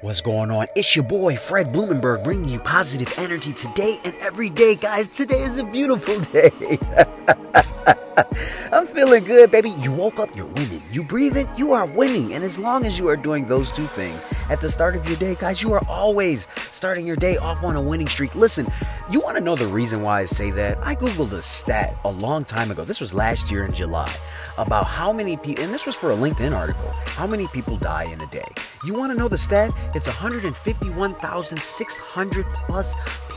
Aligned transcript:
What's 0.00 0.20
going 0.20 0.52
on? 0.52 0.68
It's 0.76 0.94
your 0.94 1.04
boy 1.04 1.34
Fred 1.34 1.72
Blumenberg 1.72 2.22
bringing 2.22 2.48
you 2.48 2.60
positive 2.60 3.12
energy 3.18 3.52
today 3.52 3.98
and 4.04 4.14
every 4.20 4.48
day, 4.48 4.76
guys. 4.76 5.08
Today 5.08 5.40
is 5.40 5.58
a 5.58 5.64
beautiful 5.64 6.20
day. 6.32 6.52
I'm 8.70 8.86
feeling 8.86 9.24
good, 9.24 9.50
baby. 9.50 9.70
You 9.70 9.90
woke 9.90 10.20
up, 10.20 10.36
you're 10.36 10.46
winning. 10.46 10.82
You 10.92 11.02
breathe 11.02 11.36
it, 11.36 11.48
you 11.56 11.72
are 11.72 11.84
winning. 11.84 12.32
And 12.34 12.44
as 12.44 12.60
long 12.60 12.86
as 12.86 12.96
you 12.96 13.08
are 13.08 13.16
doing 13.16 13.46
those 13.46 13.72
two 13.72 13.86
things 13.86 14.24
at 14.48 14.60
the 14.60 14.70
start 14.70 14.94
of 14.94 15.04
your 15.08 15.16
day, 15.18 15.34
guys, 15.34 15.64
you 15.64 15.72
are 15.72 15.82
always 15.88 16.46
starting 16.70 17.04
your 17.04 17.16
day 17.16 17.36
off 17.36 17.64
on 17.64 17.74
a 17.74 17.82
winning 17.82 18.06
streak. 18.06 18.36
Listen, 18.36 18.68
you 19.10 19.18
want 19.18 19.36
to 19.36 19.42
know 19.42 19.56
the 19.56 19.66
reason 19.66 20.02
why 20.02 20.20
I 20.20 20.26
say 20.26 20.52
that? 20.52 20.78
I 20.78 20.94
Googled 20.94 21.32
a 21.32 21.42
stat 21.42 21.96
a 22.04 22.10
long 22.10 22.44
time 22.44 22.70
ago. 22.70 22.84
This 22.84 23.00
was 23.00 23.14
last 23.14 23.50
year 23.50 23.64
in 23.64 23.72
July 23.72 24.14
about 24.58 24.86
how 24.86 25.12
many 25.12 25.36
people, 25.36 25.64
and 25.64 25.74
this 25.74 25.86
was 25.86 25.96
for 25.96 26.12
a 26.12 26.16
LinkedIn 26.16 26.56
article, 26.56 26.90
how 27.06 27.26
many 27.26 27.48
people 27.48 27.76
die 27.78 28.04
in 28.04 28.20
a 28.20 28.26
day. 28.28 28.46
You 28.84 28.94
want 28.94 29.10
to 29.12 29.18
know 29.18 29.26
the 29.26 29.36
stat? 29.36 29.72
It's 29.94 30.06
151,600 30.06 32.46
plus 32.54 32.94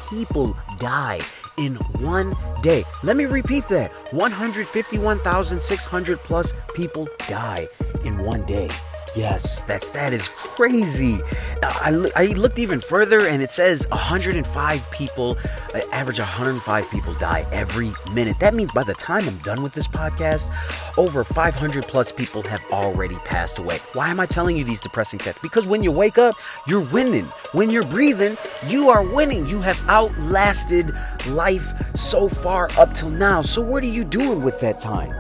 people 0.10 0.56
die 0.78 1.20
in 1.58 1.74
one 2.00 2.36
day. 2.62 2.84
Let 3.02 3.18
me 3.18 3.26
repeat 3.26 3.68
that 3.70 3.92
151,600 4.14 6.20
plus 6.20 6.54
people 6.76 7.08
die 7.28 7.68
in 8.06 8.20
one 8.20 8.46
day. 8.46 8.70
Yes, 9.14 9.62
that 9.64 9.84
stat 9.84 10.14
is 10.14 10.30
crazy. 10.30 11.22
Uh, 11.62 12.10
I, 12.16 12.24
I 12.24 12.26
looked 12.28 12.60
even 12.60 12.80
further 12.80 13.28
and 13.28 13.42
it 13.42 13.52
says 13.52 13.86
105 13.90 14.92
people, 14.92 15.38
uh, 15.76 15.82
average 15.92 16.20
105 16.20 16.90
people 16.90 17.14
die 17.16 17.46
every 17.52 17.92
minute. 18.14 18.40
That 18.40 18.54
means 18.54 18.72
by 18.72 18.84
the 18.84 18.94
time 18.94 19.28
I'm 19.28 19.38
done 19.40 19.64
with 19.64 19.74
this 19.74 19.88
podcast, 19.88 20.50
over 20.98 21.26
500 21.26 21.88
plus 21.88 22.14
people 22.14 22.42
have 22.44 22.64
already 22.72 23.16
passed 23.18 23.60
away. 23.60 23.80
Why 23.94 24.10
am 24.10 24.22
I 24.22 24.26
telling 24.26 24.56
you 24.56 24.64
these 24.64 24.80
depressing 24.80 25.20
stats? 25.20 25.42
Because 25.42 25.68
when 25.68 25.84
you 25.84 25.92
wake 25.92 26.18
up, 26.18 26.36
you're 26.66 26.80
winning. 26.80 27.26
When 27.52 27.70
you're 27.70 27.86
breathing, 27.86 28.38
you 28.68 28.88
are 28.90 29.04
winning. 29.04 29.46
You 29.46 29.60
have 29.60 29.82
outlasted 29.90 30.96
life 31.28 31.68
so 31.98 32.30
far 32.30 32.70
up 32.78 32.94
till 32.94 33.10
now. 33.10 33.42
So, 33.42 33.62
what 33.62 33.84
are 33.84 33.88
you 33.88 34.06
doing 34.06 34.42
with 34.42 34.62
that 34.62 34.80
time? 34.80 35.14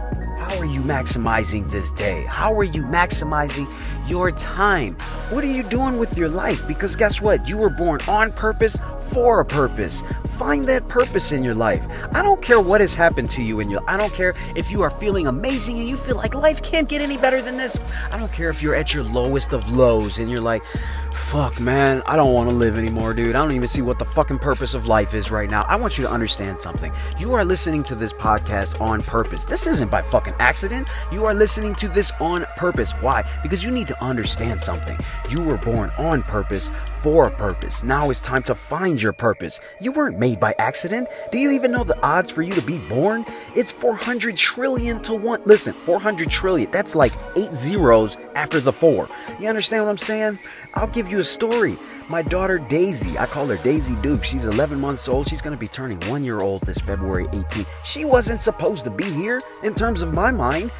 How 0.52 0.60
are 0.60 0.66
you 0.66 0.82
maximizing 0.82 1.72
this 1.72 1.92
day? 1.94 2.24
How 2.24 2.54
are 2.54 2.66
you 2.66 2.84
maximizing 2.84 3.72
your 4.06 4.32
time? 4.32 4.96
What 5.30 5.46
are 5.46 5.52
you 5.52 5.64
doing 5.64 5.98
with 5.98 6.18
your 6.18 6.28
life? 6.28 6.68
Because 6.68 6.98
guess 6.98 7.22
what? 7.22 7.48
You 7.48 7.56
were 7.56 7.70
born 7.70 8.02
on 8.10 8.34
purpose 8.34 8.76
for 9.14 9.40
a 9.40 9.46
purpose. 9.46 10.02
Find 10.42 10.66
that 10.66 10.88
purpose 10.88 11.32
in 11.32 11.42
your 11.42 11.56
life. 11.56 11.86
I 12.14 12.22
don't 12.22 12.42
care 12.42 12.60
what 12.60 12.82
has 12.82 12.94
happened 12.94 13.30
to 13.32 13.44
you 13.44 13.62
in 13.62 13.70
your 13.70 13.82
I 13.88 13.96
don't 13.96 14.12
care 14.12 14.34
if 14.56 14.72
you 14.72 14.82
are 14.82 14.90
feeling 14.90 15.28
amazing 15.28 15.80
and 15.80 15.88
you 15.88 15.96
feel 15.96 16.18
like 16.18 16.36
life 16.36 16.62
can't 16.62 16.90
get 16.90 17.00
any 17.00 17.16
better 17.16 17.42
than 17.42 17.56
this. 17.56 17.80
I 18.12 18.18
don't 18.18 18.32
care 18.34 18.50
if 18.50 18.62
you're 18.62 18.76
at 18.76 18.94
your 18.94 19.04
lowest 19.04 19.54
of 19.54 19.72
lows 19.72 20.20
and 20.20 20.30
you're 20.30 20.42
like, 20.42 20.64
fuck 21.14 21.60
man, 21.60 22.02
I 22.08 22.16
don't 22.16 22.34
want 22.34 22.50
to 22.50 22.56
live 22.56 22.78
anymore, 22.78 23.14
dude. 23.14 23.36
I 23.36 23.44
don't 23.44 23.54
even 23.54 23.68
see 23.68 23.82
what 23.82 24.00
the 24.00 24.06
fucking 24.06 24.40
purpose 24.40 24.74
of 24.74 24.88
life 24.88 25.14
is 25.14 25.32
right 25.32 25.50
now. 25.50 25.62
I 25.68 25.76
want 25.76 25.98
you 25.98 26.04
to 26.06 26.12
understand 26.12 26.58
something. 26.58 26.92
You 27.20 27.34
are 27.36 27.46
listening 27.46 27.84
to 27.84 27.96
this 27.96 28.12
podcast 28.12 28.82
on 28.82 29.02
purpose. 29.04 29.46
This 29.46 29.68
isn't 29.68 29.92
by 29.92 30.02
fucking 30.02 30.34
accident. 30.42 30.90
You 31.12 31.26
are 31.26 31.34
listening 31.34 31.74
to 31.76 31.88
this 31.88 32.12
on 32.20 32.46
purpose. 32.58 32.92
Why? 32.94 33.24
Because 33.44 33.64
you 33.64 33.72
need 33.72 33.88
to 33.88 34.04
understand 34.04 34.60
something. 34.60 34.98
You 35.30 35.44
were 35.44 35.58
born 35.58 35.92
on 35.98 36.24
purpose 36.24 36.70
for 37.02 37.28
a 37.28 37.32
purpose. 37.32 37.84
Now 37.84 38.10
it's 38.10 38.20
time 38.20 38.44
to 38.44 38.56
find 38.56 39.02
your 39.02 39.14
purpose. 39.14 39.62
You 39.80 39.92
weren't 39.92 40.20
made 40.20 40.40
by 40.40 40.56
accident. 40.58 41.08
Do 41.32 41.38
you 41.38 41.52
even 41.52 41.72
know 41.72 41.84
the 41.84 42.00
odds 42.04 42.32
for 42.32 42.42
you 42.42 42.54
to 42.54 42.62
be 42.62 42.80
born? 42.90 43.26
It's 43.56 43.72
400 43.72 44.36
trillion 44.36 45.02
to 45.04 45.14
1. 45.14 45.44
Listen, 45.46 45.74
400 45.74 46.30
trillion. 46.30 46.70
That's 46.72 46.96
like 46.96 47.14
8 47.36 47.54
zeros 47.54 48.18
after 48.36 48.60
the 48.60 48.74
4. 48.74 49.08
You 49.40 49.48
understand 49.48 49.86
what 49.86 49.92
I'm 49.92 49.98
saying? 49.98 50.40
I'll 50.74 50.88
give 50.88 51.10
you 51.10 51.20
a 51.20 51.24
story. 51.24 51.78
My 52.10 52.22
daughter 52.22 52.58
Daisy, 52.58 53.18
I 53.18 53.26
call 53.26 53.46
her 53.48 53.58
Daisy 53.58 53.96
Duke. 54.02 54.24
She's 54.24 54.46
11 54.46 54.80
months 54.80 55.08
old. 55.08 55.30
She's 55.30 55.42
going 55.42 55.56
to 55.56 55.60
be 55.60 55.68
turning 55.68 56.00
1 56.10 56.24
year 56.26 56.42
old 56.42 56.62
this 56.64 56.80
February 56.80 57.26
18th. 57.28 57.68
She 57.86 58.04
wasn't 58.06 58.42
supposed 58.42 58.84
to 58.84 58.92
be 58.92 59.06
here 59.06 59.42
in 59.64 59.74
terms 59.74 60.02
of 60.02 60.14
my 60.14 60.31
mind. 60.32 60.72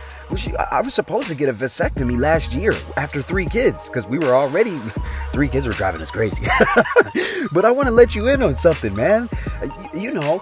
I 0.72 0.82
was 0.82 0.94
supposed 0.94 1.28
to 1.28 1.36
get 1.36 1.50
a 1.50 1.54
vasectomy 1.54 2.18
last 2.18 2.54
year 2.54 2.74
after 2.96 3.22
three 3.22 3.46
kids 3.46 3.88
because 3.88 4.08
we 4.08 4.18
were 4.18 4.34
already 4.34 4.78
three 5.34 5.50
kids 5.50 5.68
were 5.68 5.74
driving 5.74 6.02
us 6.02 6.10
crazy. 6.10 6.46
but 7.54 7.66
I 7.66 7.72
want 7.72 7.88
to 7.88 7.94
let 7.94 8.16
you 8.16 8.30
in 8.30 8.42
on 8.42 8.56
something, 8.56 8.96
man. 8.96 9.28
You 9.94 10.14
know, 10.14 10.42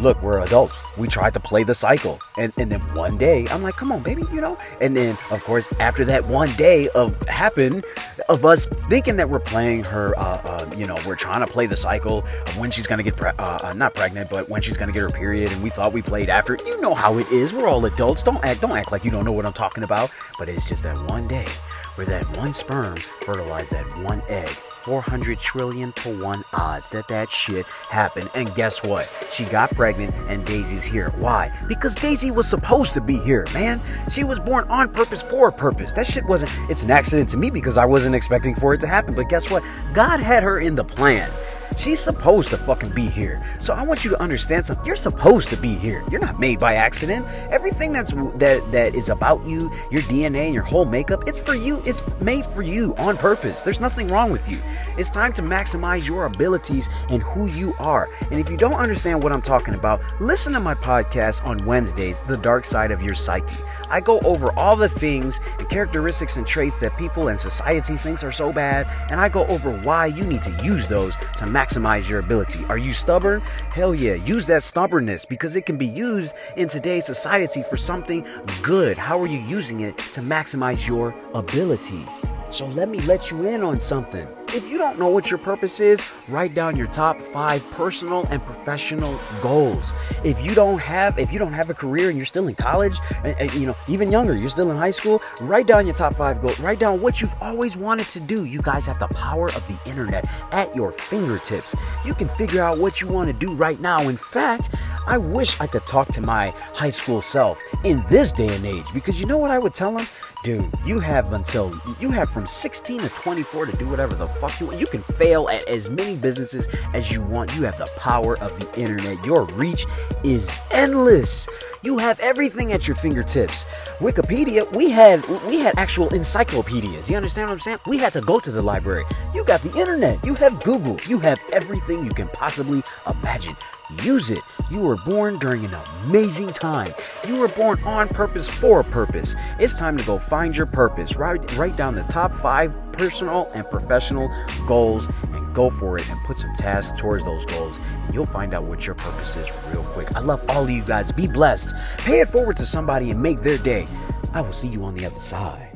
look, 0.00 0.20
we're 0.22 0.40
adults. 0.40 0.84
We 0.96 1.08
tried 1.08 1.34
to 1.34 1.40
play 1.40 1.62
the 1.62 1.74
cycle, 1.74 2.18
and 2.38 2.52
and 2.58 2.70
then 2.70 2.80
one 2.94 3.18
day 3.18 3.46
I'm 3.50 3.62
like, 3.62 3.76
come 3.76 3.92
on, 3.92 4.02
baby, 4.02 4.22
you 4.32 4.40
know. 4.40 4.58
And 4.80 4.96
then 4.96 5.16
of 5.30 5.42
course 5.44 5.72
after 5.80 6.04
that 6.06 6.26
one 6.26 6.52
day 6.54 6.88
of 6.94 7.20
happen 7.28 7.82
of 8.28 8.44
us 8.44 8.66
thinking 8.88 9.16
that 9.16 9.28
we're 9.28 9.40
playing 9.40 9.84
her, 9.84 10.18
uh, 10.18 10.40
uh, 10.44 10.70
you 10.76 10.86
know, 10.86 10.96
we're 11.06 11.16
trying 11.16 11.40
to 11.40 11.46
play 11.46 11.66
the 11.66 11.76
cycle 11.76 12.18
of 12.18 12.58
when 12.58 12.70
she's 12.70 12.86
gonna 12.86 13.02
get 13.02 13.16
pre- 13.16 13.30
uh, 13.38 13.58
uh, 13.62 13.72
not 13.74 13.94
pregnant, 13.94 14.30
but 14.30 14.48
when 14.48 14.62
she's 14.62 14.76
gonna 14.76 14.92
get 14.92 15.02
her 15.02 15.10
period, 15.10 15.52
and 15.52 15.62
we 15.62 15.70
thought 15.70 15.92
we 15.92 16.02
played 16.02 16.28
after. 16.28 16.58
You 16.66 16.80
know 16.80 16.94
how 16.94 17.18
it 17.18 17.30
is. 17.30 17.52
We're 17.52 17.68
all 17.68 17.84
adults. 17.86 18.22
Don't 18.22 18.42
act. 18.44 18.60
Don't 18.60 18.76
act 18.76 18.92
like 18.92 19.04
you 19.04 19.10
don't 19.10 19.24
know 19.24 19.32
what 19.32 19.46
I'm 19.46 19.52
talking 19.52 19.84
about. 19.84 20.10
But 20.38 20.48
it's 20.48 20.68
just 20.68 20.82
that 20.82 20.96
one 21.08 21.28
day 21.28 21.46
where 21.94 22.06
that 22.06 22.36
one 22.36 22.52
sperm 22.52 22.96
fertilized 22.96 23.72
that 23.72 23.86
one 24.02 24.22
egg 24.28 24.48
400 24.86 25.40
trillion 25.40 25.90
to 25.94 26.22
1 26.22 26.44
odds 26.52 26.90
that 26.90 27.08
that 27.08 27.28
shit 27.28 27.66
happened. 27.66 28.30
And 28.36 28.54
guess 28.54 28.84
what? 28.84 29.12
She 29.32 29.44
got 29.46 29.74
pregnant 29.74 30.14
and 30.28 30.46
Daisy's 30.46 30.84
here. 30.84 31.10
Why? 31.16 31.50
Because 31.66 31.96
Daisy 31.96 32.30
was 32.30 32.48
supposed 32.48 32.94
to 32.94 33.00
be 33.00 33.16
here, 33.16 33.44
man. 33.52 33.80
She 34.08 34.22
was 34.22 34.38
born 34.38 34.64
on 34.68 34.92
purpose 34.92 35.22
for 35.22 35.48
a 35.48 35.52
purpose. 35.52 35.92
That 35.92 36.06
shit 36.06 36.24
wasn't, 36.26 36.52
it's 36.70 36.84
an 36.84 36.92
accident 36.92 37.28
to 37.30 37.36
me 37.36 37.50
because 37.50 37.76
I 37.76 37.84
wasn't 37.84 38.14
expecting 38.14 38.54
for 38.54 38.74
it 38.74 38.80
to 38.82 38.86
happen. 38.86 39.16
But 39.16 39.28
guess 39.28 39.50
what? 39.50 39.64
God 39.92 40.20
had 40.20 40.44
her 40.44 40.60
in 40.60 40.76
the 40.76 40.84
plan. 40.84 41.28
She's 41.76 42.00
supposed 42.00 42.50
to 42.50 42.56
fucking 42.56 42.90
be 42.90 43.06
here. 43.06 43.42
So 43.58 43.74
I 43.74 43.82
want 43.82 44.02
you 44.02 44.10
to 44.10 44.20
understand 44.20 44.64
something. 44.64 44.84
You're 44.86 44.96
supposed 44.96 45.50
to 45.50 45.56
be 45.56 45.74
here. 45.74 46.02
You're 46.10 46.20
not 46.20 46.40
made 46.40 46.58
by 46.58 46.74
accident. 46.74 47.26
Everything 47.50 47.92
that's 47.92 48.12
that 48.12 48.66
that 48.72 48.94
is 48.94 49.10
about 49.10 49.44
you, 49.46 49.70
your 49.90 50.00
DNA 50.02 50.46
and 50.46 50.54
your 50.54 50.62
whole 50.62 50.86
makeup, 50.86 51.24
it's 51.26 51.38
for 51.38 51.54
you. 51.54 51.82
It's 51.84 52.18
made 52.20 52.46
for 52.46 52.62
you 52.62 52.94
on 52.96 53.18
purpose. 53.18 53.60
There's 53.60 53.80
nothing 53.80 54.08
wrong 54.08 54.32
with 54.32 54.50
you. 54.50 54.58
It's 54.96 55.10
time 55.10 55.34
to 55.34 55.42
maximize 55.42 56.06
your 56.08 56.24
abilities 56.24 56.88
and 57.10 57.22
who 57.22 57.46
you 57.46 57.74
are. 57.78 58.08
And 58.30 58.40
if 58.40 58.48
you 58.48 58.56
don't 58.56 58.80
understand 58.80 59.22
what 59.22 59.32
I'm 59.32 59.42
talking 59.42 59.74
about, 59.74 60.00
listen 60.18 60.54
to 60.54 60.60
my 60.60 60.74
podcast 60.74 61.46
on 61.46 61.64
Wednesdays, 61.66 62.16
The 62.26 62.38
Dark 62.38 62.64
Side 62.64 62.90
of 62.90 63.02
Your 63.02 63.14
Psyche. 63.14 63.62
I 63.88 64.00
go 64.00 64.18
over 64.20 64.50
all 64.58 64.74
the 64.74 64.88
things 64.88 65.38
and 65.58 65.68
characteristics 65.68 66.36
and 66.36 66.46
traits 66.46 66.80
that 66.80 66.96
people 66.96 67.28
and 67.28 67.38
society 67.38 67.96
thinks 67.96 68.24
are 68.24 68.32
so 68.32 68.52
bad, 68.52 68.88
and 69.10 69.20
I 69.20 69.28
go 69.28 69.46
over 69.46 69.70
why 69.82 70.06
you 70.06 70.24
need 70.24 70.42
to 70.42 70.50
use 70.64 70.88
those 70.88 71.14
to 71.14 71.44
maximize 71.44 71.65
your 72.08 72.20
ability. 72.20 72.64
Are 72.66 72.78
you 72.78 72.92
stubborn? 72.92 73.40
Hell 73.74 73.94
yeah, 73.94 74.14
use 74.14 74.46
that 74.46 74.62
stubbornness 74.62 75.24
because 75.24 75.56
it 75.56 75.66
can 75.66 75.76
be 75.76 75.86
used 75.86 76.34
in 76.56 76.68
today's 76.68 77.06
society 77.06 77.62
for 77.62 77.76
something 77.76 78.26
good. 78.62 78.98
How 78.98 79.20
are 79.20 79.26
you 79.26 79.40
using 79.40 79.80
it 79.80 79.96
to 80.14 80.20
maximize 80.20 80.86
your 80.86 81.14
abilities? 81.34 82.08
So 82.50 82.66
let 82.66 82.88
me 82.88 82.98
let 83.00 83.30
you 83.30 83.46
in 83.46 83.62
on 83.62 83.80
something. 83.80 84.26
If 84.56 84.66
you 84.70 84.78
don't 84.78 84.98
know 84.98 85.08
what 85.08 85.30
your 85.30 85.36
purpose 85.36 85.80
is, 85.80 86.00
write 86.28 86.54
down 86.54 86.76
your 86.76 86.86
top 86.86 87.20
5 87.20 87.70
personal 87.72 88.24
and 88.30 88.42
professional 88.42 89.20
goals. 89.42 89.92
If 90.24 90.42
you 90.42 90.54
don't 90.54 90.78
have 90.78 91.18
if 91.18 91.30
you 91.30 91.38
don't 91.38 91.52
have 91.52 91.68
a 91.68 91.74
career 91.74 92.08
and 92.08 92.16
you're 92.16 92.24
still 92.24 92.48
in 92.48 92.54
college, 92.54 92.98
and, 93.22 93.38
and, 93.38 93.52
you 93.52 93.66
know, 93.66 93.76
even 93.86 94.10
younger, 94.10 94.34
you're 94.34 94.48
still 94.48 94.70
in 94.70 94.78
high 94.78 94.92
school, 94.92 95.20
write 95.42 95.66
down 95.66 95.84
your 95.86 95.94
top 95.94 96.14
5 96.14 96.40
goals. 96.40 96.58
Write 96.58 96.78
down 96.78 97.02
what 97.02 97.20
you've 97.20 97.34
always 97.42 97.76
wanted 97.76 98.06
to 98.06 98.18
do. 98.18 98.46
You 98.46 98.62
guys 98.62 98.86
have 98.86 98.98
the 98.98 99.08
power 99.08 99.48
of 99.48 99.62
the 99.68 99.76
internet 99.84 100.26
at 100.52 100.74
your 100.74 100.90
fingertips. 100.90 101.76
You 102.06 102.14
can 102.14 102.26
figure 102.26 102.62
out 102.62 102.78
what 102.78 103.02
you 103.02 103.08
want 103.08 103.28
to 103.28 103.38
do 103.38 103.52
right 103.52 103.78
now. 103.78 104.08
In 104.08 104.16
fact, 104.16 104.74
I 105.06 105.18
wish 105.18 105.60
I 105.60 105.66
could 105.66 105.84
talk 105.86 106.08
to 106.14 106.22
my 106.22 106.54
high 106.72 106.90
school 106.90 107.20
self 107.20 107.62
in 107.84 108.02
this 108.08 108.32
day 108.32 108.52
and 108.52 108.64
age 108.64 108.86
because 108.94 109.20
you 109.20 109.26
know 109.26 109.38
what 109.38 109.50
I 109.50 109.58
would 109.58 109.74
tell 109.74 109.98
him? 109.98 110.06
You 110.46 111.00
have 111.00 111.32
until 111.32 111.74
you 111.98 112.12
have 112.12 112.30
from 112.30 112.46
16 112.46 113.00
to 113.00 113.08
24 113.08 113.66
to 113.66 113.76
do 113.76 113.88
whatever 113.88 114.14
the 114.14 114.28
fuck 114.28 114.60
you 114.60 114.66
want. 114.66 114.78
You 114.78 114.86
can 114.86 115.02
fail 115.02 115.48
at 115.48 115.66
as 115.66 115.90
many 115.90 116.14
businesses 116.14 116.68
as 116.94 117.10
you 117.10 117.20
want. 117.22 117.52
You 117.56 117.62
have 117.62 117.76
the 117.78 117.90
power 117.96 118.38
of 118.38 118.58
the 118.60 118.80
internet. 118.80 119.24
Your 119.24 119.46
reach 119.46 119.86
is 120.22 120.48
endless. 120.70 121.48
You 121.86 121.98
have 121.98 122.18
everything 122.18 122.72
at 122.72 122.88
your 122.88 122.96
fingertips. 122.96 123.64
Wikipedia, 124.00 124.68
we 124.72 124.90
had 124.90 125.24
we 125.46 125.60
had 125.60 125.78
actual 125.78 126.12
encyclopedias. 126.12 127.08
You 127.08 127.16
understand 127.16 127.48
what 127.48 127.52
I'm 127.52 127.60
saying? 127.60 127.78
We 127.86 127.96
had 127.96 128.12
to 128.14 128.20
go 128.20 128.40
to 128.40 128.50
the 128.50 128.60
library. 128.60 129.04
You 129.32 129.44
got 129.44 129.60
the 129.60 129.72
internet. 129.78 130.18
You 130.24 130.34
have 130.34 130.60
Google. 130.64 130.98
You 131.06 131.20
have 131.20 131.38
everything 131.52 132.04
you 132.04 132.10
can 132.10 132.26
possibly 132.30 132.82
imagine. 133.08 133.56
Use 134.02 134.30
it. 134.30 134.40
You 134.68 134.80
were 134.80 134.96
born 134.96 135.38
during 135.38 135.64
an 135.64 135.74
amazing 136.02 136.48
time. 136.48 136.92
You 137.24 137.36
were 137.36 137.46
born 137.46 137.80
on 137.84 138.08
purpose 138.08 138.48
for 138.48 138.80
a 138.80 138.84
purpose. 138.84 139.36
It's 139.60 139.78
time 139.78 139.96
to 139.96 140.04
go 140.04 140.18
find 140.18 140.56
your 140.56 140.66
purpose. 140.66 141.14
Write, 141.14 141.56
write 141.56 141.76
down 141.76 141.94
the 141.94 142.02
top 142.04 142.34
five 142.34 142.76
personal 142.96 143.50
and 143.54 143.68
professional 143.70 144.30
goals 144.66 145.08
and 145.32 145.54
go 145.54 145.70
for 145.70 145.98
it 145.98 146.08
and 146.10 146.18
put 146.24 146.38
some 146.38 146.54
tasks 146.56 146.98
towards 147.00 147.24
those 147.24 147.44
goals. 147.46 147.78
And 148.04 148.14
you'll 148.14 148.26
find 148.26 148.54
out 148.54 148.64
what 148.64 148.86
your 148.86 148.94
purpose 148.94 149.36
is 149.36 149.50
real 149.72 149.84
quick. 149.84 150.14
I 150.16 150.20
love 150.20 150.44
all 150.48 150.64
of 150.64 150.70
you 150.70 150.82
guys. 150.82 151.12
Be 151.12 151.26
blessed. 151.26 151.74
Pay 151.98 152.20
it 152.20 152.28
forward 152.28 152.56
to 152.56 152.66
somebody 152.66 153.10
and 153.10 153.22
make 153.22 153.40
their 153.40 153.58
day. 153.58 153.86
I 154.32 154.40
will 154.40 154.52
see 154.52 154.68
you 154.68 154.84
on 154.84 154.94
the 154.94 155.06
other 155.06 155.20
side. 155.20 155.75